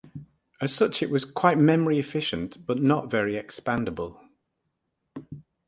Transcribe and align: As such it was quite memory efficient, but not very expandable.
As 0.59 0.73
such 0.73 1.03
it 1.03 1.11
was 1.11 1.25
quite 1.25 1.59
memory 1.59 1.99
efficient, 1.99 2.65
but 2.65 2.81
not 2.81 3.11
very 3.11 3.33
expandable. 3.35 4.19